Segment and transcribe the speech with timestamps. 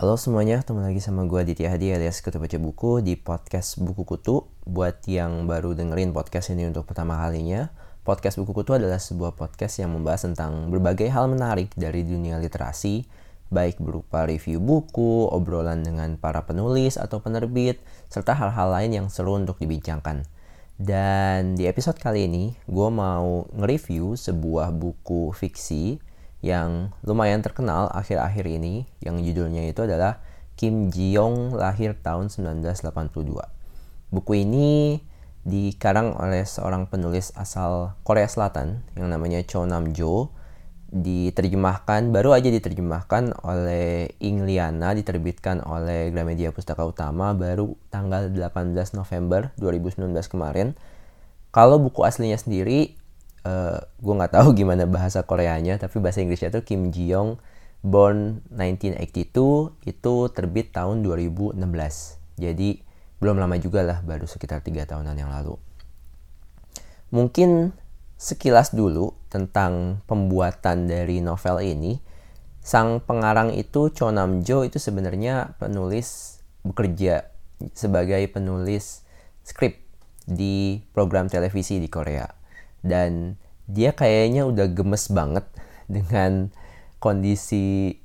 [0.00, 4.08] Halo semuanya, ketemu lagi sama gue Aditya Hadi alias Kutu Baca Buku di podcast Buku
[4.08, 4.48] Kutu.
[4.64, 7.68] Buat yang baru dengerin podcast ini untuk pertama kalinya,
[8.00, 13.04] podcast Buku Kutu adalah sebuah podcast yang membahas tentang berbagai hal menarik dari dunia literasi,
[13.52, 17.76] baik berupa review buku, obrolan dengan para penulis atau penerbit,
[18.08, 20.24] serta hal-hal lain yang seru untuk dibincangkan.
[20.80, 26.00] Dan di episode kali ini, gue mau nge-review sebuah buku fiksi
[26.40, 30.24] yang lumayan terkenal akhir-akhir ini yang judulnya itu adalah
[30.56, 34.12] Kim Ji Young lahir tahun 1982.
[34.12, 35.00] Buku ini
[35.40, 40.36] dikarang oleh seorang penulis asal Korea Selatan yang namanya Cho Nam Jo
[40.90, 48.74] diterjemahkan baru aja diterjemahkan oleh Ing Liana diterbitkan oleh Gramedia Pustaka Utama baru tanggal 18
[48.98, 50.74] November 2019 kemarin
[51.54, 52.99] kalau buku aslinya sendiri
[53.44, 57.40] uh, eh, gue nggak tahu gimana bahasa Koreanya tapi bahasa Inggrisnya tuh Kim Ji Young
[57.80, 61.56] born 1982 itu terbit tahun 2016
[62.40, 62.80] jadi
[63.20, 65.60] belum lama juga lah baru sekitar tiga tahunan yang lalu.
[67.12, 67.76] Mungkin
[68.16, 72.00] sekilas dulu tentang pembuatan dari novel ini
[72.64, 77.28] sang pengarang itu Cho Nam Jo itu sebenarnya penulis bekerja
[77.76, 79.04] sebagai penulis
[79.44, 79.80] skrip
[80.24, 82.24] di program televisi di Korea.
[82.80, 83.36] Dan
[83.70, 85.46] dia kayaknya udah gemes banget
[85.86, 86.50] dengan
[86.98, 87.96] kondisi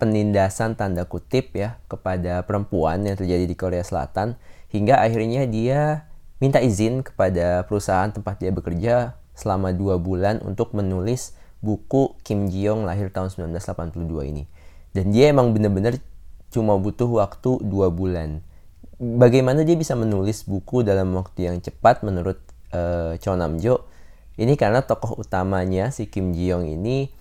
[0.00, 4.34] penindasan tanda kutip ya kepada perempuan yang terjadi di Korea Selatan
[4.74, 6.10] hingga akhirnya dia
[6.42, 12.66] minta izin kepada perusahaan tempat dia bekerja selama dua bulan untuk menulis buku Kim Ji
[12.66, 14.50] Young lahir tahun 1982 ini.
[14.90, 16.02] Dan dia emang bener-bener
[16.50, 18.42] cuma butuh waktu dua bulan.
[18.98, 22.42] Bagaimana dia bisa menulis buku dalam waktu yang cepat menurut
[22.74, 23.86] uh, Cho Nam Jo
[24.42, 27.14] ini karena tokoh utamanya si Kim Ji Young ini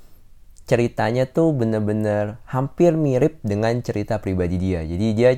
[0.65, 4.81] ceritanya tuh bener-bener hampir mirip dengan cerita pribadi dia.
[4.81, 5.31] Jadi dia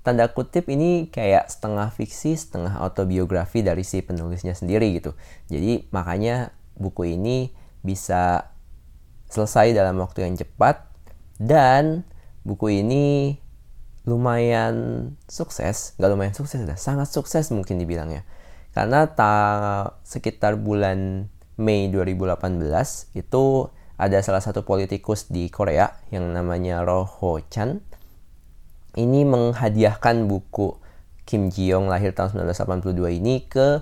[0.00, 5.12] tanda kutip ini kayak setengah fiksi, setengah autobiografi dari si penulisnya sendiri gitu.
[5.52, 7.52] Jadi makanya buku ini
[7.84, 8.54] bisa
[9.28, 10.86] selesai dalam waktu yang cepat
[11.36, 12.06] dan
[12.46, 13.36] buku ini
[14.06, 18.22] lumayan sukses, gak lumayan sukses, dah sangat sukses mungkin dibilangnya
[18.76, 19.32] karena ta
[20.04, 22.60] sekitar bulan Mei 2018
[23.16, 27.08] itu ada salah satu politikus di Korea yang namanya Roh
[27.48, 27.80] Chan.
[28.92, 30.76] Ini menghadiahkan buku
[31.24, 33.80] Kim Ji Young lahir tahun 1982 ini ke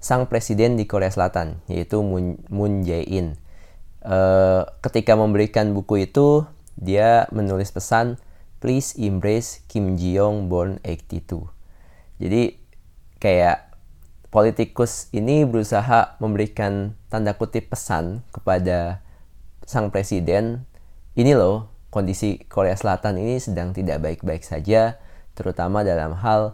[0.00, 3.36] sang presiden di Korea Selatan yaitu Moon, Jae-in.
[4.00, 4.18] E,
[4.80, 6.48] ketika memberikan buku itu
[6.80, 8.16] dia menulis pesan
[8.64, 11.52] please embrace Kim Ji Young born 82.
[12.16, 12.56] Jadi
[13.20, 13.65] kayak
[14.36, 19.00] politikus ini berusaha memberikan tanda kutip pesan kepada
[19.64, 20.68] sang presiden,
[21.16, 25.00] ini loh kondisi Korea Selatan ini sedang tidak baik-baik saja,
[25.32, 26.52] terutama dalam hal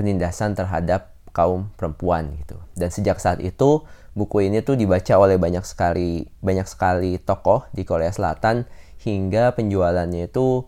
[0.00, 2.56] penindasan terhadap kaum perempuan gitu.
[2.72, 3.84] Dan sejak saat itu
[4.16, 8.64] buku ini tuh dibaca oleh banyak sekali banyak sekali tokoh di Korea Selatan
[9.04, 10.64] hingga penjualannya itu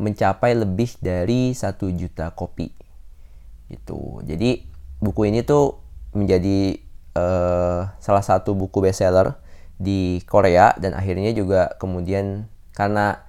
[0.00, 2.72] mencapai lebih dari satu juta kopi.
[3.68, 4.24] Itu.
[4.24, 5.80] Jadi buku ini tuh
[6.16, 6.80] menjadi
[7.16, 9.36] uh, salah satu buku bestseller
[9.76, 13.20] di Korea dan akhirnya juga kemudian karena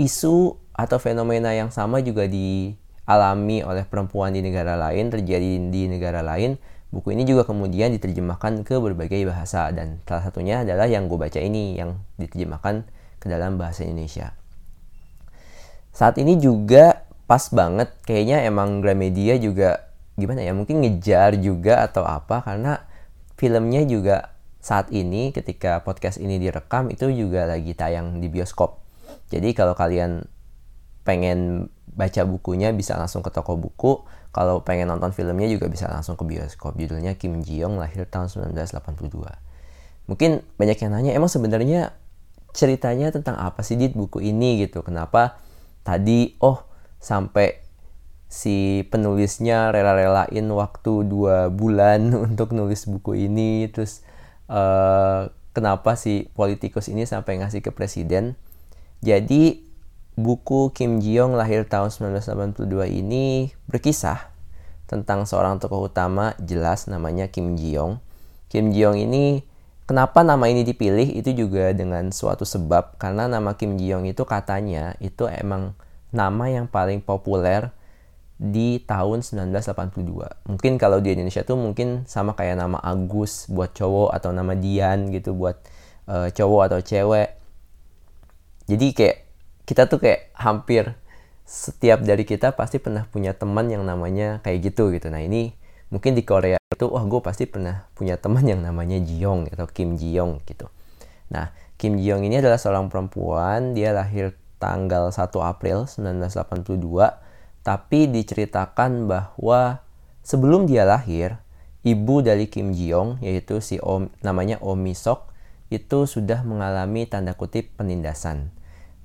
[0.00, 6.24] isu atau fenomena yang sama juga dialami oleh perempuan di negara lain terjadi di negara
[6.24, 6.56] lain
[6.92, 11.40] buku ini juga kemudian diterjemahkan ke berbagai bahasa dan salah satunya adalah yang gue baca
[11.40, 12.84] ini yang diterjemahkan
[13.16, 14.36] ke dalam bahasa Indonesia.
[15.92, 22.04] Saat ini juga pas banget kayaknya emang Gramedia juga gimana ya mungkin ngejar juga atau
[22.04, 22.84] apa karena
[23.40, 28.78] filmnya juga saat ini ketika podcast ini direkam itu juga lagi tayang di bioskop.
[29.32, 30.22] Jadi kalau kalian
[31.02, 36.14] pengen baca bukunya bisa langsung ke toko buku kalau pengen nonton filmnya juga bisa langsung
[36.14, 36.78] ke bioskop.
[36.78, 39.52] Judulnya Kim Ji Young lahir tahun 1982
[40.10, 41.94] mungkin banyak yang nanya emang sebenarnya
[42.52, 44.62] ceritanya tentang apa sih di buku ini?
[44.62, 44.82] Gitu.
[44.82, 45.40] Kenapa
[45.86, 46.62] tadi oh
[47.02, 47.61] sampai
[48.32, 53.68] si penulisnya rela-relain waktu dua bulan untuk nulis buku ini.
[53.68, 54.00] Terus
[54.48, 58.40] uh, kenapa si politikus ini sampai ngasih ke presiden?
[59.04, 59.60] Jadi
[60.16, 64.32] buku Kim Ji Young lahir tahun 1982 ini berkisah
[64.88, 68.00] tentang seorang tokoh utama jelas namanya Kim Ji Young
[68.52, 69.40] Kim Ji Young ini
[69.88, 71.08] kenapa nama ini dipilih?
[71.16, 75.72] Itu juga dengan suatu sebab karena nama Kim Ji Young itu katanya itu emang
[76.12, 77.72] nama yang paling populer
[78.38, 80.48] di tahun 1982.
[80.48, 85.12] Mungkin kalau di Indonesia tuh mungkin sama kayak nama Agus buat cowok atau nama Dian
[85.12, 85.60] gitu buat
[86.08, 87.38] uh, cowok atau cewek.
[88.66, 89.16] Jadi kayak
[89.66, 90.94] kita tuh kayak hampir
[91.52, 95.52] setiap dari kita pasti pernah punya teman yang namanya kayak gitu gitu nah ini
[95.92, 99.98] mungkin di Korea itu wah gue pasti pernah punya teman yang namanya Jiyoung atau Kim
[99.98, 100.70] Jiyoung gitu
[101.28, 104.32] nah Kim Jiyoung ini adalah seorang perempuan dia lahir
[104.62, 107.21] tanggal 1 April 1982
[107.62, 109.82] tapi diceritakan bahwa
[110.26, 111.38] sebelum dia lahir
[111.82, 115.30] ibu dari Kim Jiyoung yaitu si Om namanya Omi Sok
[115.72, 118.50] itu sudah mengalami tanda kutip penindasan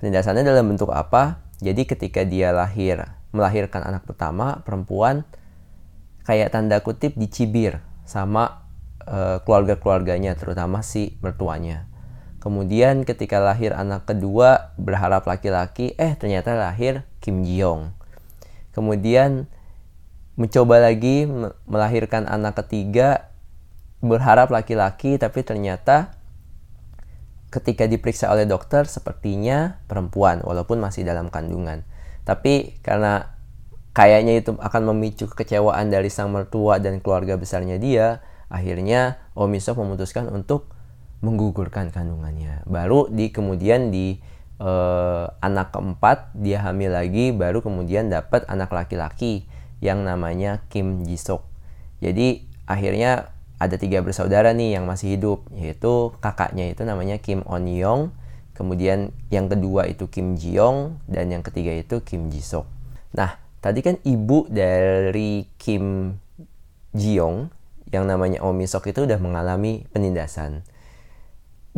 [0.01, 3.01] penindasannya dalam bentuk apa jadi ketika dia lahir,
[3.33, 5.25] melahirkan anak pertama, perempuan
[6.30, 8.62] kayak tanda kutip dicibir sama
[9.09, 11.89] uh, keluarga-keluarganya, terutama si mertuanya.
[12.38, 17.97] Kemudian ketika lahir anak kedua berharap laki-laki, eh ternyata lahir Kim Ji-young.
[18.78, 19.50] Kemudian
[20.38, 21.26] mencoba lagi
[21.66, 23.34] melahirkan anak ketiga
[24.06, 26.14] berharap laki-laki tapi ternyata
[27.50, 31.82] ketika diperiksa oleh dokter sepertinya perempuan walaupun masih dalam kandungan.
[32.22, 33.34] Tapi karena
[33.98, 40.30] kayaknya itu akan memicu kekecewaan dari sang mertua dan keluarga besarnya dia, akhirnya Omiso memutuskan
[40.30, 40.70] untuk
[41.26, 42.62] menggugurkan kandungannya.
[42.70, 44.22] Baru di kemudian di
[44.62, 49.45] eh, anak keempat dia hamil lagi, baru kemudian dapat anak laki-laki
[49.81, 51.45] yang namanya Kim Jisok.
[52.01, 57.65] Jadi akhirnya ada tiga bersaudara nih yang masih hidup yaitu kakaknya itu namanya Kim On
[57.65, 58.13] Yong
[58.54, 62.69] kemudian yang kedua itu Kim Ji Yong dan yang ketiga itu Kim Ji Sok
[63.18, 66.18] nah tadi kan ibu dari Kim
[66.94, 67.50] Ji Yong
[67.89, 70.62] yang namanya Omi Sok itu udah mengalami penindasan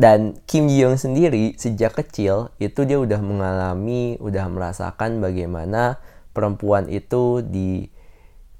[0.00, 6.00] dan Kim Ji Yong sendiri sejak kecil itu dia udah mengalami udah merasakan bagaimana
[6.32, 7.92] perempuan itu di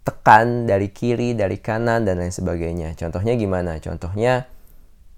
[0.04, 2.92] tekan dari kiri, dari kanan dan lain sebagainya.
[2.92, 3.80] Contohnya gimana?
[3.80, 4.44] Contohnya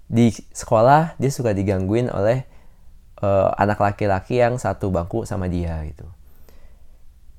[0.07, 2.47] di sekolah dia suka digangguin oleh
[3.19, 6.07] uh, anak laki-laki yang satu bangku sama dia gitu.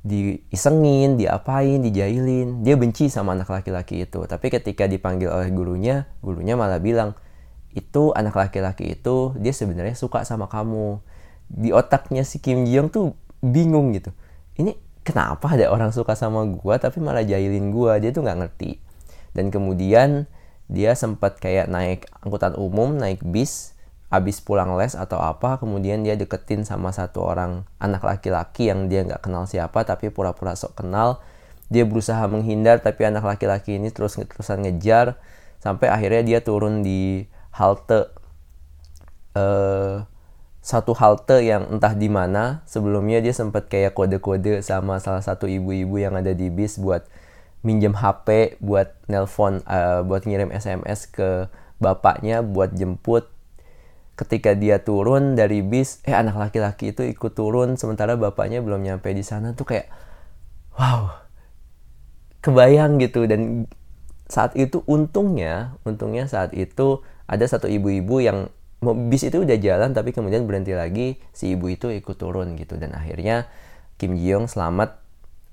[0.05, 2.61] Diisengin, diapain, dijailin.
[2.61, 4.29] Dia benci sama anak laki-laki itu.
[4.29, 7.17] Tapi ketika dipanggil oleh gurunya, gurunya malah bilang,
[7.75, 11.03] itu anak laki-laki itu dia sebenarnya suka sama kamu.
[11.51, 14.15] Di otaknya si Kim Ji Young tuh bingung gitu.
[14.57, 18.81] Ini kenapa ada orang suka sama gue tapi malah jahilin gue dia tuh nggak ngerti
[19.37, 20.25] dan kemudian
[20.73, 23.77] dia sempat kayak naik angkutan umum naik bis
[24.09, 29.05] abis pulang les atau apa kemudian dia deketin sama satu orang anak laki-laki yang dia
[29.05, 31.21] nggak kenal siapa tapi pura-pura sok kenal
[31.69, 35.21] dia berusaha menghindar tapi anak laki-laki ini terus terusan ngejar
[35.61, 38.11] sampai akhirnya dia turun di halte
[39.39, 40.03] uh,
[40.65, 46.01] satu halte yang entah di mana sebelumnya dia sempat kayak kode-kode sama salah satu ibu-ibu
[46.01, 47.05] yang ada di bis buat
[47.61, 53.29] minjem HP buat nelpon uh, buat ngirim SMS ke bapaknya buat jemput.
[54.15, 59.11] Ketika dia turun dari bis eh anak laki-laki itu ikut turun sementara bapaknya belum nyampe
[59.11, 59.91] di sana tuh kayak
[60.81, 61.13] wow
[62.41, 63.29] kebayang gitu.
[63.29, 63.69] Dan
[64.25, 68.49] saat itu untungnya untungnya saat itu ada satu ibu-ibu yang
[69.09, 72.77] bis itu udah jalan tapi kemudian berhenti lagi si ibu itu ikut turun gitu.
[72.77, 73.49] Dan akhirnya
[73.97, 75.01] Kim Ji Young selamat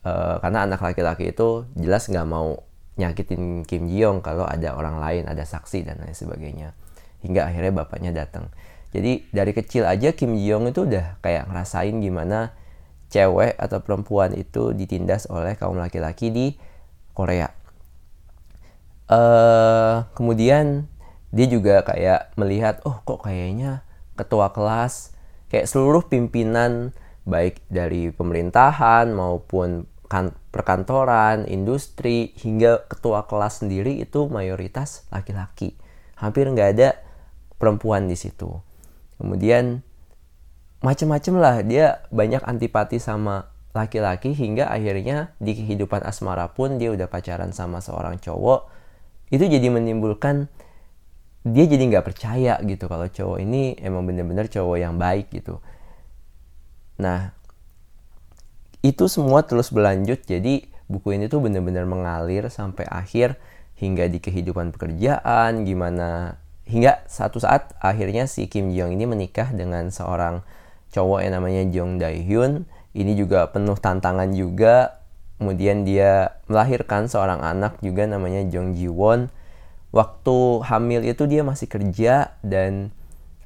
[0.04, 2.60] uh, karena anak laki-laki itu jelas nggak mau
[3.00, 6.76] nyakitin Kim Ji Young kalau ada orang lain ada saksi dan lain sebagainya.
[7.24, 8.52] Hingga akhirnya bapaknya datang.
[8.92, 12.52] Jadi dari kecil aja Kim Ji Young itu udah kayak ngerasain gimana
[13.12, 16.48] cewek atau perempuan itu ditindas oleh kaum laki-laki di
[17.16, 17.61] Korea.
[19.12, 20.88] Uh, kemudian
[21.36, 23.84] dia juga kayak melihat oh kok kayaknya
[24.16, 25.12] ketua kelas
[25.52, 26.96] kayak seluruh pimpinan
[27.28, 35.80] baik dari pemerintahan maupun kan, perkantoran, industri hingga ketua kelas sendiri itu mayoritas laki-laki.
[36.20, 37.00] Hampir nggak ada
[37.56, 38.60] perempuan di situ.
[39.16, 39.80] Kemudian
[40.84, 47.08] macem-macem lah dia banyak antipati sama laki-laki hingga akhirnya di kehidupan asmara pun dia udah
[47.08, 48.81] pacaran sama seorang cowok.
[49.32, 50.52] Itu jadi menimbulkan
[51.42, 55.58] dia jadi nggak percaya gitu kalau cowok ini emang bener-bener cowok yang baik gitu.
[57.02, 57.34] Nah
[58.86, 60.22] itu semua terus berlanjut.
[60.22, 63.40] Jadi buku ini tuh bener-bener mengalir sampai akhir
[63.80, 66.38] hingga di kehidupan pekerjaan gimana
[66.70, 70.46] hingga satu saat akhirnya si Kim Jong ini menikah dengan seorang
[70.94, 72.70] cowok yang namanya Jong Dae Hyun.
[72.92, 75.01] Ini juga penuh tantangan juga
[75.42, 79.34] kemudian dia melahirkan seorang anak juga namanya Jong Ji Won.
[79.90, 82.94] Waktu hamil itu dia masih kerja dan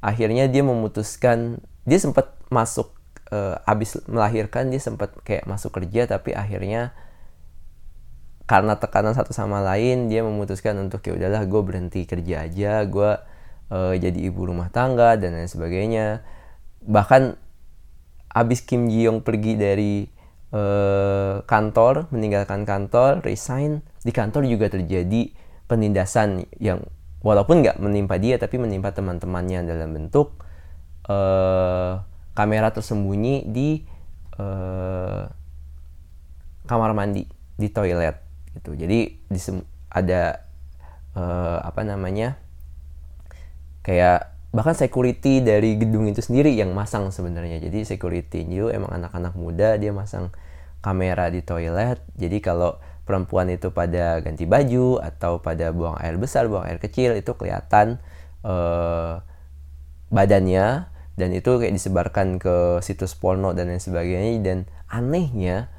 [0.04, 2.92] akhirnya dia memutuskan dia sempat masuk
[3.32, 6.92] uh, abis melahirkan dia sempat kayak masuk kerja tapi akhirnya
[8.46, 13.12] karena tekanan satu sama lain dia memutuskan untuk ya udahlah gue berhenti kerja aja gue
[13.74, 16.22] uh, jadi ibu rumah tangga dan lain sebagainya.
[16.86, 17.40] Bahkan
[18.36, 20.06] abis Kim Ji Young pergi dari
[20.56, 23.84] uh, kantor meninggalkan kantor resign.
[24.02, 25.36] Di kantor juga terjadi
[25.68, 26.80] penindasan yang
[27.20, 30.40] walaupun nggak menimpa dia tapi menimpa teman-temannya dalam bentuk
[31.12, 32.00] uh,
[32.38, 33.84] kamera tersembunyi di
[34.40, 35.28] uh,
[36.70, 38.16] kamar mandi di toilet
[38.56, 38.78] gitu.
[38.78, 39.40] Jadi di
[39.92, 40.44] ada
[41.16, 42.38] uh, apa namanya
[43.82, 47.60] kayak bahkan security dari gedung itu sendiri yang masang sebenarnya.
[47.60, 50.32] Jadi security itu emang anak-anak muda dia masang
[50.86, 51.98] kamera di toilet.
[52.14, 52.78] Jadi kalau
[53.10, 57.98] perempuan itu pada ganti baju atau pada buang air besar buang air kecil itu kelihatan
[58.46, 59.26] uh,
[60.14, 60.94] badannya.
[61.16, 64.38] Dan itu kayak disebarkan ke situs porno dan lain sebagainya.
[64.46, 64.58] Dan
[64.92, 65.74] anehnya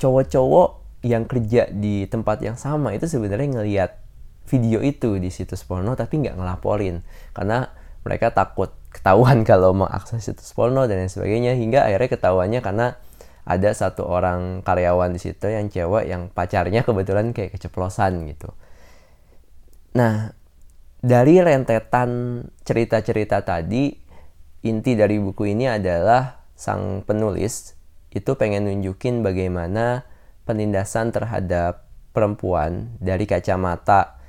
[0.00, 3.98] cowok-cowok yang kerja di tempat yang sama itu sebenarnya ngelihat
[4.46, 7.02] video itu di situs porno tapi nggak ngelaporin.
[7.34, 7.68] Karena
[8.06, 12.86] mereka takut ketahuan kalau mengakses situs porno dan lain sebagainya hingga akhirnya ketahuannya karena
[13.42, 18.54] ada satu orang karyawan di situ yang cewek yang pacarnya kebetulan kayak keceplosan gitu.
[19.98, 20.30] Nah,
[21.02, 23.90] dari rentetan cerita-cerita tadi,
[24.62, 27.74] inti dari buku ini adalah sang penulis
[28.14, 30.06] itu pengen nunjukin bagaimana
[30.46, 34.22] penindasan terhadap perempuan dari kacamata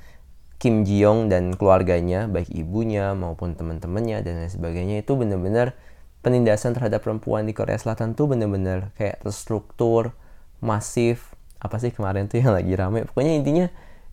[0.58, 5.76] Kim Ji Young dan keluarganya, baik ibunya maupun teman-temannya dan lain sebagainya itu benar-benar
[6.24, 10.16] penindasan terhadap perempuan di Korea Selatan tuh benar-benar kayak terstruktur,
[10.64, 13.04] masif, apa sih kemarin tuh yang lagi rame.
[13.04, 13.66] Pokoknya intinya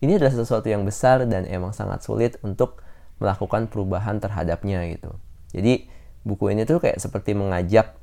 [0.03, 2.83] ini adalah sesuatu yang besar dan emang sangat sulit untuk
[3.23, 5.15] melakukan perubahan terhadapnya gitu.
[5.55, 5.87] Jadi
[6.27, 7.95] buku ini tuh kayak seperti mengajak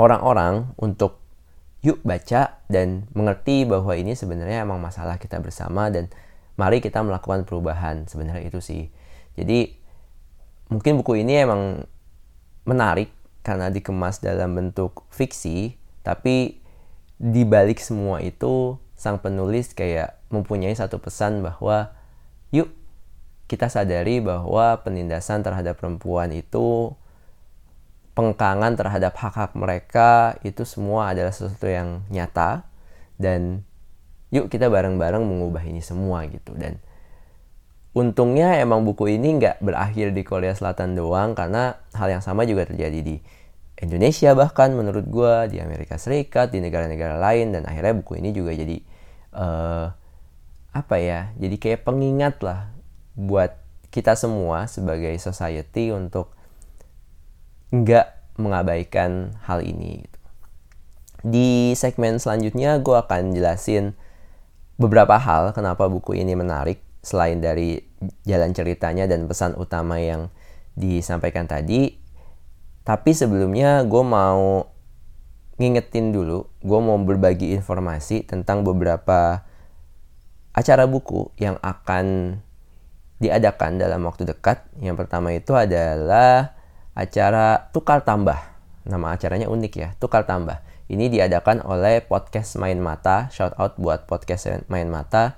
[0.00, 1.22] orang-orang untuk
[1.84, 6.10] yuk baca dan mengerti bahwa ini sebenarnya emang masalah kita bersama dan
[6.58, 8.90] mari kita melakukan perubahan sebenarnya itu sih
[9.38, 9.70] jadi
[10.72, 11.86] mungkin buku ini emang
[12.66, 13.08] menarik
[13.46, 16.58] karena dikemas dalam bentuk fiksi tapi
[17.16, 21.94] di balik semua itu sang penulis kayak mempunyai satu pesan bahwa
[22.50, 22.68] yuk
[23.46, 26.90] kita sadari bahwa penindasan terhadap perempuan itu
[28.16, 32.64] pengkangan terhadap hak-hak mereka itu semua adalah sesuatu yang nyata
[33.20, 33.62] dan
[34.32, 36.56] yuk kita bareng-bareng mengubah ini semua gitu.
[36.56, 36.80] Dan
[37.96, 42.68] untungnya emang buku ini nggak berakhir di Korea Selatan doang karena hal yang sama juga
[42.68, 43.16] terjadi di
[43.80, 48.52] Indonesia bahkan menurut gue di Amerika Serikat di negara-negara lain dan akhirnya buku ini juga
[48.52, 48.76] jadi
[49.32, 49.88] uh,
[50.76, 52.68] apa ya jadi kayak pengingat lah
[53.16, 53.56] buat
[53.88, 56.36] kita semua sebagai society untuk
[57.72, 60.20] nggak mengabaikan hal ini gitu.
[61.24, 63.96] Di segmen selanjutnya gue akan jelasin
[64.76, 67.78] beberapa hal kenapa buku ini menarik selain dari
[68.26, 70.26] jalan ceritanya dan pesan utama yang
[70.74, 71.94] disampaikan tadi.
[72.82, 74.66] Tapi sebelumnya gue mau
[75.62, 79.46] ngingetin dulu, gue mau berbagi informasi tentang beberapa
[80.50, 82.38] acara buku yang akan
[83.22, 84.66] diadakan dalam waktu dekat.
[84.82, 86.58] Yang pertama itu adalah
[86.98, 88.38] acara Tukar Tambah.
[88.86, 93.26] Nama acaranya unik ya, Tukar Tambah ini diadakan oleh podcast Main Mata.
[93.34, 95.34] Shout out buat podcast Main Mata.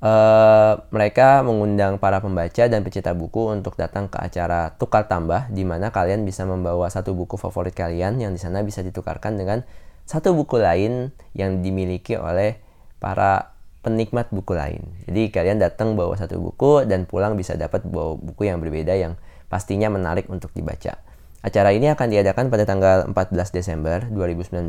[0.00, 5.60] Uh, mereka mengundang para pembaca dan pecinta buku untuk datang ke acara tukar tambah di
[5.60, 9.60] mana kalian bisa membawa satu buku favorit kalian yang di sana bisa ditukarkan dengan
[10.08, 12.56] satu buku lain yang dimiliki oleh
[12.96, 13.52] para
[13.84, 14.88] penikmat buku lain.
[15.04, 19.20] Jadi kalian datang bawa satu buku dan pulang bisa dapat bawa buku yang berbeda yang
[19.52, 20.96] pastinya menarik untuk dibaca.
[21.44, 24.64] Acara ini akan diadakan pada tanggal 14 Desember 2019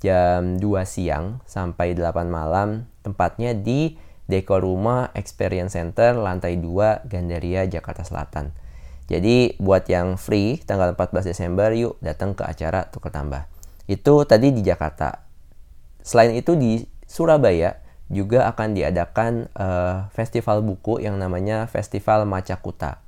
[0.00, 3.96] jam 2 siang sampai 8 malam tempatnya di
[4.26, 8.50] Dekor Rumah Experience Center lantai 2 Gandaria Jakarta Selatan.
[9.06, 13.46] Jadi buat yang free tanggal 14 Desember yuk datang ke acara tukar tambah.
[13.86, 15.22] Itu tadi di Jakarta.
[16.02, 17.78] Selain itu di Surabaya
[18.10, 22.98] juga akan diadakan uh, festival buku yang namanya Festival Macakuta.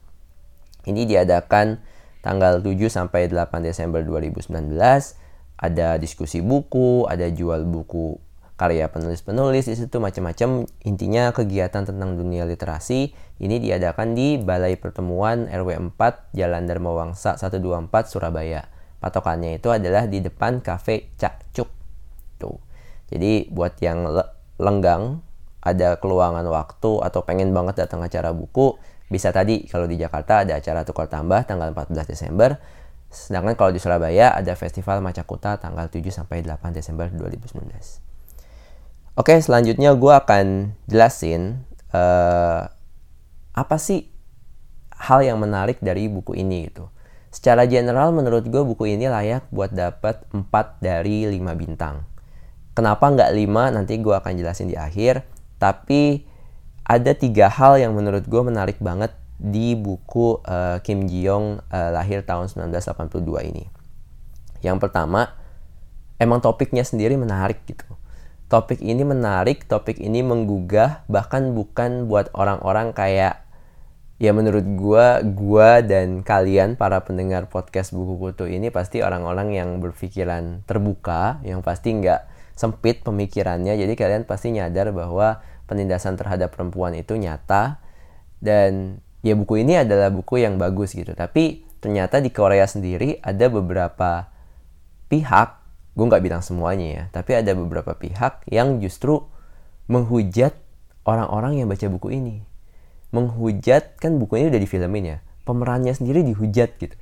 [0.87, 1.83] Ini diadakan
[2.23, 4.55] tanggal 7 sampai 8 Desember 2019
[5.59, 8.28] ada diskusi buku, ada jual buku
[8.59, 15.47] karya penulis-penulis di situ macam-macam intinya kegiatan tentang dunia literasi ini diadakan di Balai Pertemuan
[15.47, 18.67] RW 4 Jalan Dharma Wangsa 124 Surabaya
[18.99, 21.71] patokannya itu adalah di depan kafe Cak Cuk
[22.43, 22.59] tuh
[23.15, 24.11] jadi buat yang
[24.59, 25.23] lenggang
[25.63, 28.75] ada keluangan waktu atau pengen banget datang acara buku
[29.09, 32.61] bisa tadi kalau di Jakarta ada acara tukar tambah tanggal 14 Desember.
[33.09, 38.08] Sedangkan kalau di Surabaya ada festival Macakuta tanggal 7 sampai 8 Desember 2019.
[39.19, 42.71] Oke, selanjutnya gue akan jelasin uh,
[43.51, 44.07] apa sih
[44.95, 46.87] hal yang menarik dari buku ini gitu.
[47.29, 50.47] secara general menurut gue buku ini layak buat dapat 4
[50.79, 52.07] dari 5 bintang.
[52.79, 55.27] Kenapa nggak 5 nanti gue akan jelasin di akhir.
[55.59, 56.23] Tapi
[56.87, 61.91] ada tiga hal yang menurut gue menarik banget di buku uh, Kim Ji Young uh,
[61.91, 63.19] lahir tahun 1982
[63.51, 63.67] ini.
[64.63, 65.35] Yang pertama,
[66.23, 67.98] emang topiknya sendiri menarik gitu.
[68.49, 73.45] Topik ini menarik, topik ini menggugah, bahkan bukan buat orang-orang kayak
[74.19, 79.79] ya menurut gue, gue dan kalian para pendengar podcast buku kutu ini pasti orang-orang yang
[79.85, 82.25] berpikiran terbuka, yang pasti nggak
[82.59, 83.79] sempit pemikirannya.
[83.79, 85.39] Jadi kalian pasti nyadar bahwa
[85.71, 87.79] penindasan terhadap perempuan itu nyata.
[88.43, 91.15] Dan ya buku ini adalah buku yang bagus gitu.
[91.15, 94.27] Tapi ternyata di Korea sendiri ada beberapa
[95.07, 95.58] pihak
[95.99, 99.27] gue nggak bilang semuanya ya tapi ada beberapa pihak yang justru
[99.91, 100.55] menghujat
[101.03, 102.45] orang-orang yang baca buku ini.
[103.11, 106.95] Menghujat kan buku ini udah difilmin ya pemerannya sendiri dihujat gitu.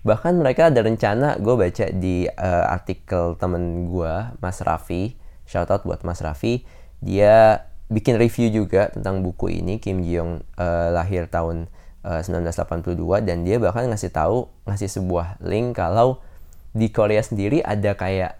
[0.00, 6.00] Bahkan mereka ada rencana gue baca di uh, artikel temen gue Mas Raffi shoutout buat
[6.08, 6.64] Mas Raffi
[7.04, 11.66] dia bikin review juga tentang buku ini Kim Ji Young uh, lahir tahun
[12.06, 16.22] uh, eh, 1982 dan dia bahkan ngasih tahu ngasih sebuah link kalau
[16.70, 18.38] di Korea sendiri ada kayak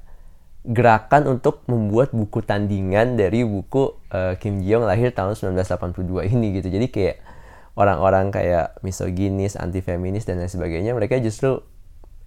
[0.60, 6.46] gerakan untuk membuat buku tandingan dari buku uh, Kim Ji Young lahir tahun 1982 ini
[6.60, 7.16] gitu jadi kayak
[7.80, 11.64] orang-orang kayak misoginis, anti feminis dan lain sebagainya, mereka justru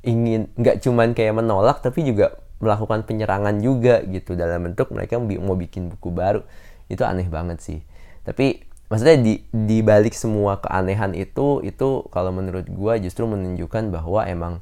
[0.04, 5.56] ingin nggak cuman kayak menolak tapi juga melakukan penyerangan juga gitu dalam bentuk mereka mau
[5.56, 6.42] bikin buku baru.
[6.88, 7.80] Itu aneh banget sih.
[8.26, 14.24] Tapi maksudnya di di balik semua keanehan itu itu kalau menurut gue justru menunjukkan bahwa
[14.26, 14.54] emang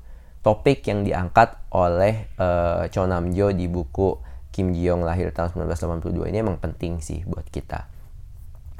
[0.41, 4.17] topik yang diangkat oleh uh, Cho Nam Jo di buku
[4.51, 7.88] Kim Ji Young lahir tahun 1982 ini emang penting sih buat kita.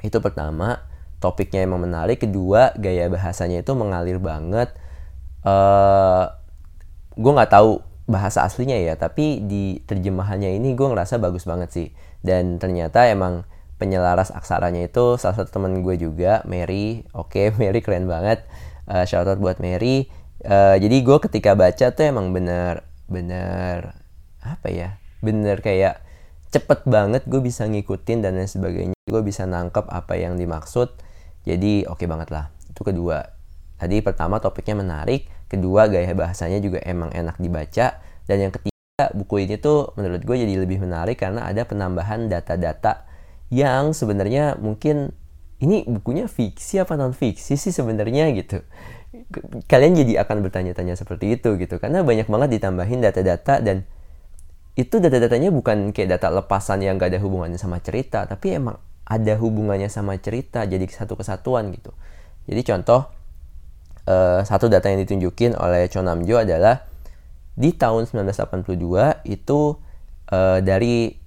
[0.04, 0.82] Itu pertama
[1.22, 2.20] topiknya emang menarik.
[2.20, 4.74] Kedua gaya bahasanya itu mengalir banget.
[5.42, 6.24] Uh, eh,
[7.16, 11.88] gue nggak tahu bahasa aslinya ya tapi di terjemahannya ini gue ngerasa bagus banget sih.
[12.20, 13.48] Dan ternyata emang
[13.80, 17.06] penyelaras aksaranya itu salah satu temen gue juga Mary.
[17.16, 18.44] Oke okay, Mary keren banget.
[18.84, 20.10] Uh, shout out buat Mary
[20.46, 23.98] uh, jadi gue ketika baca tuh emang bener bener
[24.42, 26.02] apa ya bener kayak
[26.52, 30.92] cepet banget gue bisa ngikutin dan lain sebagainya gue bisa nangkep apa yang dimaksud
[31.42, 32.54] jadi oke okay banget lah.
[32.70, 33.18] Itu kedua.
[33.78, 37.98] Tadi pertama topiknya menarik, kedua gaya bahasanya juga emang enak dibaca,
[38.30, 43.02] dan yang ketiga buku ini tuh menurut gue jadi lebih menarik karena ada penambahan data-data
[43.50, 45.10] yang sebenarnya mungkin
[45.62, 48.60] ini bukunya fiksi apa non fiksi sih sebenarnya gitu.
[49.70, 53.86] Kalian jadi akan bertanya-tanya seperti itu gitu karena banyak banget ditambahin data-data dan
[54.72, 59.36] itu data-datanya bukan kayak data lepasan yang gak ada hubungannya sama cerita tapi emang ada
[59.36, 61.92] hubungannya sama cerita jadi satu kesatuan gitu
[62.48, 63.04] jadi contoh
[64.08, 66.88] uh, satu data yang ditunjukin oleh Cho Namjo adalah
[67.52, 69.76] di tahun 1982 itu
[70.32, 71.20] uh, dari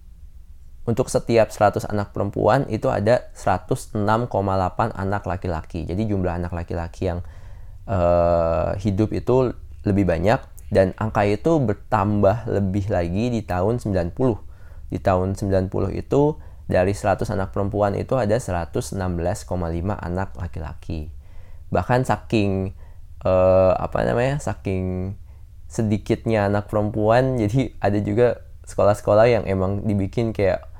[0.86, 3.98] untuk setiap 100 anak perempuan itu ada 106,8
[4.93, 5.82] anak laki-laki.
[5.89, 7.26] Jadi jumlah anak laki-laki yang
[7.89, 10.38] uh, hidup itu lebih banyak
[10.69, 14.13] dan angka itu bertambah lebih lagi di tahun 90.
[14.93, 16.21] Di tahun 90 itu
[16.65, 18.98] dari 100 anak perempuan itu ada 116,5
[19.89, 21.10] anak laki-laki.
[21.74, 22.78] Bahkan saking
[23.26, 24.38] uh, apa namanya?
[24.38, 25.17] saking
[25.65, 30.75] sedikitnya anak perempuan jadi ada juga sekolah-sekolah yang emang dibikin kayak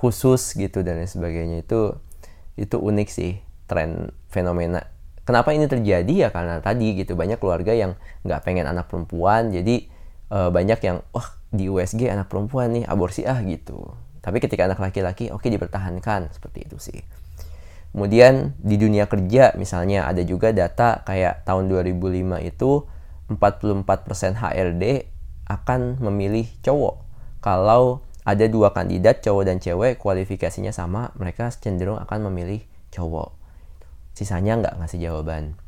[0.00, 1.60] khusus gitu dan lain sebagainya.
[1.62, 2.00] Itu
[2.56, 4.88] itu unik sih tren fenomena.
[5.28, 6.26] Kenapa ini terjadi?
[6.26, 9.52] Ya karena tadi gitu banyak keluarga yang nggak pengen anak perempuan.
[9.52, 9.86] Jadi
[10.32, 13.94] uh, banyak yang wah di USG anak perempuan nih aborsi ah gitu.
[14.20, 16.32] Tapi ketika anak laki-laki, oke okay, dipertahankan.
[16.32, 17.00] Seperti itu sih.
[17.90, 22.70] Kemudian di dunia kerja misalnya ada juga data kayak tahun 2005 itu
[23.26, 24.84] 44% HRD
[25.50, 27.02] akan memilih cowok.
[27.42, 32.62] Kalau ada dua kandidat cowok dan cewek kualifikasinya sama, mereka cenderung akan memilih
[32.94, 33.34] cowok.
[34.14, 35.58] Sisanya nggak ngasih jawaban.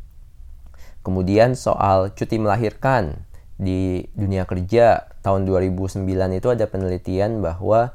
[1.03, 3.27] Kemudian soal cuti melahirkan
[3.59, 6.07] di dunia kerja tahun 2009
[6.38, 7.94] itu ada penelitian bahwa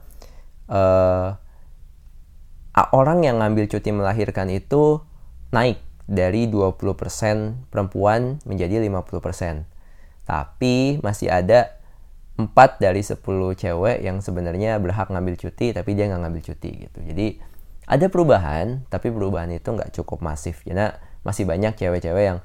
[0.67, 1.39] uh,
[2.91, 5.01] orang yang ngambil cuti melahirkan itu
[5.55, 9.67] naik dari 20% perempuan menjadi 50%.
[10.27, 11.76] Tapi masih ada
[12.37, 13.17] 4 dari 10
[13.57, 16.99] cewek yang sebenarnya berhak ngambil cuti tapi dia nggak ngambil cuti gitu.
[17.01, 17.27] Jadi
[17.87, 20.61] ada perubahan, tapi perubahan itu nggak cukup masif.
[20.61, 20.93] Karena
[21.25, 22.39] masih banyak cewek-cewek yang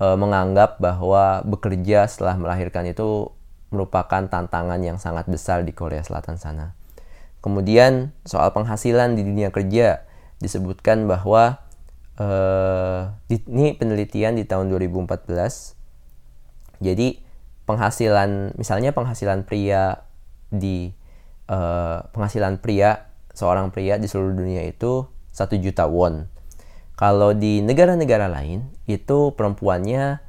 [0.00, 3.34] e, menganggap bahwa bekerja setelah melahirkan itu
[3.68, 6.72] merupakan tantangan yang sangat besar di Korea Selatan sana.
[7.42, 10.06] Kemudian soal penghasilan di dunia kerja
[10.38, 11.58] disebutkan bahwa
[13.26, 15.26] di, ini penelitian di tahun 2014
[16.82, 17.31] Jadi
[17.64, 20.02] penghasilan misalnya penghasilan pria
[20.52, 20.92] di
[21.48, 26.28] uh, penghasilan pria seorang pria di seluruh dunia itu satu juta won.
[26.92, 30.20] Kalau di negara-negara lain itu perempuannya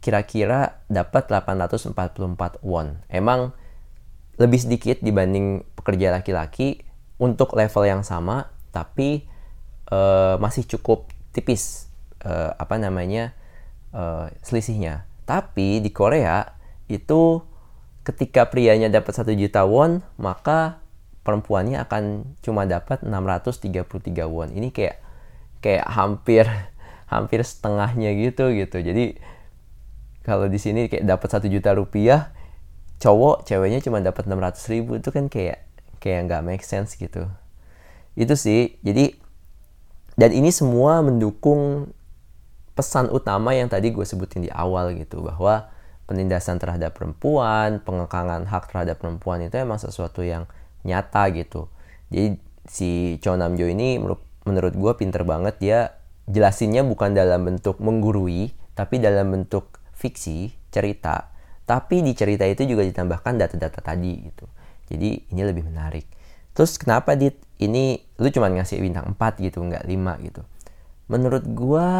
[0.00, 3.04] kira-kira dapat 844 won.
[3.10, 3.52] Emang
[4.40, 6.80] lebih sedikit dibanding pekerja laki-laki
[7.20, 9.28] untuk level yang sama, tapi
[9.92, 11.92] uh, masih cukup tipis
[12.24, 13.36] uh, apa namanya
[13.92, 15.09] uh, selisihnya.
[15.24, 16.44] Tapi di Korea
[16.90, 17.40] itu
[18.02, 20.80] ketika prianya dapat satu juta won, maka
[21.22, 24.50] perempuannya akan cuma dapat 633 won.
[24.50, 24.96] Ini kayak
[25.60, 26.48] kayak hampir
[27.12, 28.80] hampir setengahnya gitu gitu.
[28.80, 29.20] Jadi
[30.24, 32.32] kalau di sini kayak dapat satu juta rupiah,
[33.00, 35.64] cowok ceweknya cuma dapat 600 ribu itu kan kayak
[36.00, 37.28] kayak nggak make sense gitu.
[38.16, 38.80] Itu sih.
[38.82, 39.16] Jadi
[40.18, 41.92] dan ini semua mendukung
[42.80, 45.68] pesan utama yang tadi gue sebutin di awal gitu bahwa
[46.08, 50.48] penindasan terhadap perempuan, pengekangan hak terhadap perempuan itu emang sesuatu yang
[50.88, 51.68] nyata gitu.
[52.08, 54.00] Jadi si Cho Nam Jo ini
[54.48, 55.78] menurut, gue pinter banget dia
[56.24, 61.28] jelasinnya bukan dalam bentuk menggurui, tapi dalam bentuk fiksi, cerita.
[61.68, 64.48] Tapi di cerita itu juga ditambahkan data-data tadi gitu.
[64.88, 66.08] Jadi ini lebih menarik.
[66.56, 70.42] Terus kenapa dit ini lu cuma ngasih bintang 4 gitu, nggak 5 gitu.
[71.06, 71.90] Menurut gue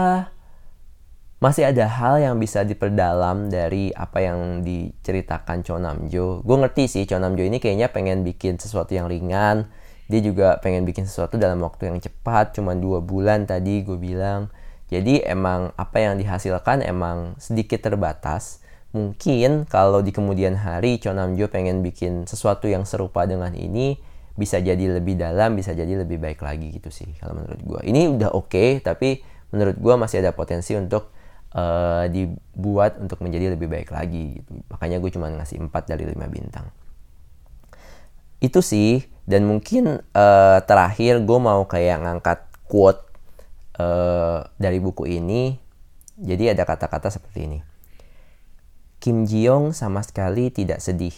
[1.40, 6.44] masih ada hal yang bisa diperdalam dari apa yang diceritakan Cho Namjo.
[6.44, 9.72] Gue ngerti sih Cho Namjo ini kayaknya pengen bikin sesuatu yang ringan.
[10.12, 14.52] Dia juga pengen bikin sesuatu dalam waktu yang cepat, cuma dua bulan tadi gue bilang.
[14.92, 18.60] Jadi emang apa yang dihasilkan emang sedikit terbatas.
[18.92, 23.96] Mungkin kalau di kemudian hari Cho Namjo pengen bikin sesuatu yang serupa dengan ini,
[24.36, 27.80] bisa jadi lebih dalam, bisa jadi lebih baik lagi gitu sih kalau menurut gue.
[27.88, 29.24] Ini udah oke, okay, tapi
[29.56, 31.16] menurut gue masih ada potensi untuk
[31.54, 34.50] uh, dibuat untuk menjadi lebih baik lagi gitu.
[34.70, 36.66] Makanya gue cuma ngasih 4 dari 5 bintang.
[38.40, 43.02] Itu sih dan mungkin uh, terakhir gue mau kayak ngangkat quote
[43.78, 45.56] uh, dari buku ini.
[46.20, 47.58] Jadi ada kata-kata seperti ini.
[49.00, 51.16] Kim Ji Young sama sekali tidak sedih.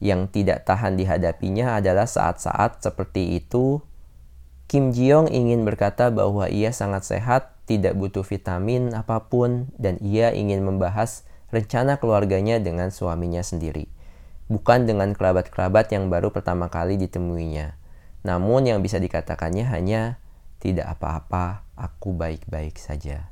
[0.00, 3.84] Yang tidak tahan dihadapinya adalah saat-saat seperti itu
[4.70, 10.02] Kim Ji Young ingin berkata bahwa ia sangat sehat tidak butuh vitamin apa pun, dan
[10.02, 11.22] ia ingin membahas
[11.54, 13.86] rencana keluarganya dengan suaminya sendiri,
[14.50, 17.78] bukan dengan kerabat-kerabat yang baru pertama kali ditemuinya.
[18.26, 20.18] Namun yang bisa dikatakannya hanya
[20.58, 23.30] tidak apa-apa, aku baik-baik saja.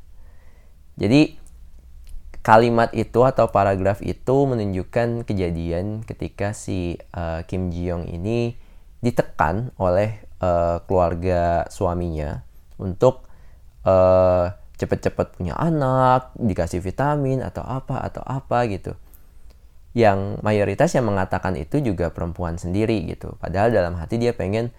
[0.94, 1.37] Jadi
[2.40, 8.57] kalimat itu atau paragraf itu menunjukkan kejadian ketika si uh, Kim Ji Young ini
[9.05, 12.42] ditekan oleh uh, keluarga suaminya
[12.81, 13.28] untuk
[13.85, 18.95] uh, cepet-cepet punya anak, dikasih vitamin atau apa atau apa gitu.
[19.93, 23.35] Yang mayoritas yang mengatakan itu juga perempuan sendiri gitu.
[23.43, 24.71] Padahal dalam hati dia pengen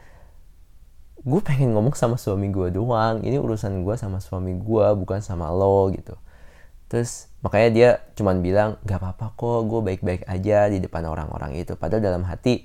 [1.20, 3.20] gue pengen ngomong sama suami gue doang.
[3.20, 6.16] Ini urusan gue sama suami gue bukan sama lo gitu.
[6.88, 11.76] Terus makanya dia cuman bilang gak apa-apa kok gue baik-baik aja di depan orang-orang itu.
[11.76, 12.64] Padahal dalam hati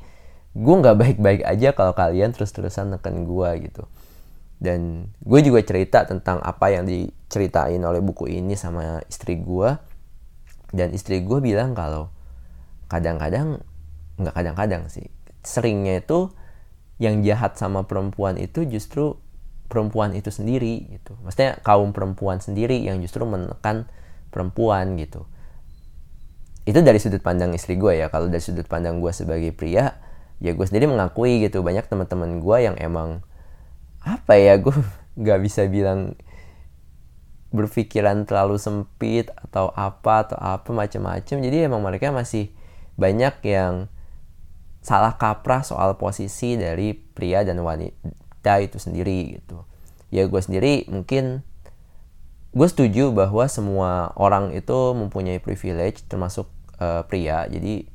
[0.54, 3.90] gue nggak baik-baik aja kalau kalian terus-terusan neken gue gitu
[4.62, 9.74] dan gue juga cerita tentang apa yang diceritain oleh buku ini sama istri gue.
[10.74, 12.10] Dan istri gue bilang kalau
[12.90, 13.62] kadang-kadang
[14.18, 15.06] nggak kadang-kadang sih
[15.44, 16.30] seringnya itu
[17.02, 19.18] yang jahat sama perempuan itu justru
[19.68, 21.18] perempuan itu sendiri gitu.
[21.22, 23.90] Maksudnya kaum perempuan sendiri yang justru menekan
[24.30, 25.26] perempuan gitu.
[26.64, 28.08] Itu dari sudut pandang istri gue ya.
[28.08, 30.00] Kalau dari sudut pandang gue sebagai pria
[30.40, 31.60] ya gue sendiri mengakui gitu.
[31.60, 33.20] Banyak teman-teman gue yang emang
[34.04, 34.76] apa ya gue
[35.20, 36.14] nggak bisa bilang
[37.54, 41.36] berpikiran terlalu sempit atau apa atau apa macam-macam.
[41.38, 42.50] Jadi emang mereka masih
[42.98, 43.86] banyak yang
[44.82, 49.62] salah kaprah soal posisi dari pria dan wanita itu sendiri gitu.
[50.10, 51.46] Ya gue sendiri mungkin
[52.54, 56.50] gue setuju bahwa semua orang itu mempunyai privilege termasuk
[56.82, 57.46] uh, pria.
[57.46, 57.86] Jadi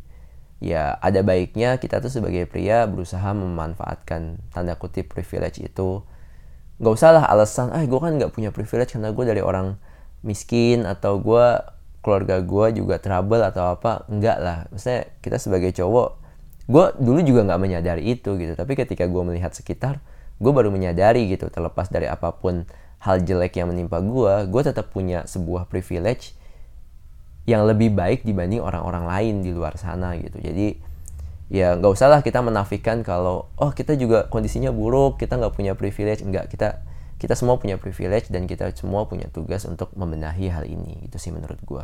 [0.59, 6.03] ya ada baiknya kita tuh sebagai pria berusaha memanfaatkan tanda kutip privilege itu.
[6.79, 9.75] Nggak usah lah alasan ah gue kan nggak punya privilege karena gue dari orang
[10.23, 11.47] miskin atau gue
[11.99, 14.07] keluarga gue juga trouble atau apa.
[14.11, 14.57] Enggak lah.
[14.71, 16.19] Maksudnya kita sebagai cowok
[16.69, 18.53] gue dulu juga nggak menyadari itu gitu.
[18.55, 20.03] Tapi ketika gue melihat sekitar
[20.39, 22.63] gue baru menyadari gitu terlepas dari apa pun
[23.03, 26.35] hal jelek yang menimpa gue gue tetap punya sebuah privilege
[27.49, 30.77] yang lebih baik dibanding orang-orang lain di luar sana gitu jadi
[31.49, 35.73] ya nggak usah lah kita menafikan kalau oh kita juga kondisinya buruk kita nggak punya
[35.73, 36.85] privilege enggak kita
[37.17, 41.33] kita semua punya privilege dan kita semua punya tugas untuk membenahi hal ini itu sih
[41.33, 41.83] menurut gue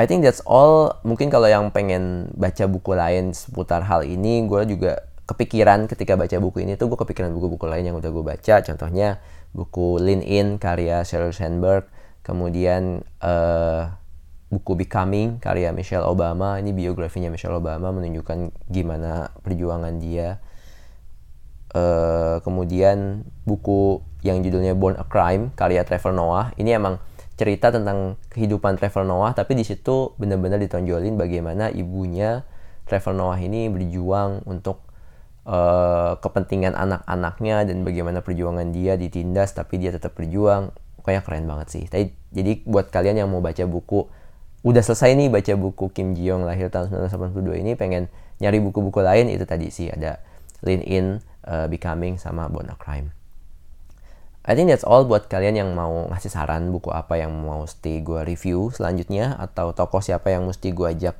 [0.00, 0.96] I think that's all.
[1.04, 6.40] Mungkin kalau yang pengen baca buku lain seputar hal ini, gue juga kepikiran ketika baca
[6.40, 8.64] buku ini tuh gue kepikiran buku-buku lain yang udah gue baca.
[8.64, 9.20] Contohnya
[9.52, 11.84] buku Lean In karya Sheryl Sandberg,
[12.30, 13.90] kemudian uh,
[14.50, 16.62] buku Becoming karya Michelle Obama.
[16.62, 20.38] Ini biografinya Michelle Obama menunjukkan gimana perjuangan dia.
[21.70, 26.54] Uh, kemudian buku yang judulnya Born a Crime karya Trevor Noah.
[26.58, 26.98] Ini emang
[27.38, 32.44] cerita tentang kehidupan Trevor Noah tapi di situ benar-benar ditonjolin bagaimana ibunya
[32.84, 34.84] Trevor Noah ini berjuang untuk
[35.48, 40.68] uh, kepentingan anak-anaknya dan bagaimana perjuangan dia ditindas tapi dia tetap berjuang
[41.10, 41.84] pokoknya keren banget sih.
[41.90, 44.06] Tapi, jadi buat kalian yang mau baca buku
[44.62, 48.06] udah selesai nih baca buku Kim Ji Young lahir tahun 1982 ini pengen
[48.38, 49.90] nyari buku-buku lain itu tadi sih.
[49.90, 50.22] Ada
[50.62, 51.06] Lean In,
[51.50, 53.10] uh, Becoming sama Bona Crime.
[54.46, 58.00] I think that's all buat kalian yang mau ngasih saran buku apa yang mau mesti
[58.00, 61.16] gue review selanjutnya atau tokoh siapa yang mesti gue ajak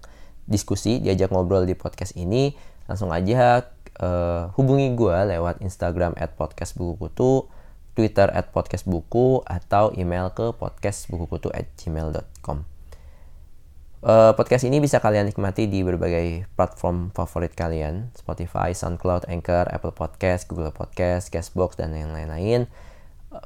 [0.48, 2.56] diskusi, diajak ngobrol di podcast ini,
[2.88, 3.68] langsung aja
[4.00, 7.44] uh, hubungi gue lewat Instagram at podcast buku kutu,
[7.94, 12.66] Twitter at podcast buku, atau email ke podcastbukukutu at gmail.com.
[14.00, 19.92] Uh, podcast ini bisa kalian nikmati di berbagai platform favorit kalian, Spotify, SoundCloud, Anchor, Apple
[19.92, 22.64] Podcast, Google Podcast, Castbox, dan yang lain-lain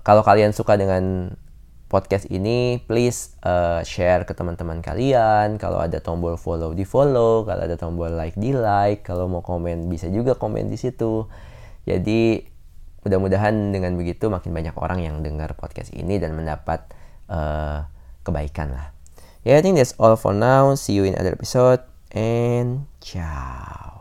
[0.00, 1.36] kalau kalian suka dengan
[1.92, 5.60] podcast ini, please uh, share ke teman-teman kalian.
[5.60, 9.86] Kalau ada tombol follow di follow, kalau ada tombol like di like, kalau mau komen
[9.92, 11.28] bisa juga komen di situ.
[11.84, 12.40] Jadi
[13.04, 16.88] mudah-mudahan dengan begitu makin banyak orang yang dengar podcast ini dan mendapat
[17.28, 17.84] uh,
[18.24, 18.90] kebaikan lah.
[19.44, 20.72] Yeah, I think that's all for now.
[20.74, 21.84] See you in other episode
[22.16, 23.93] and ciao.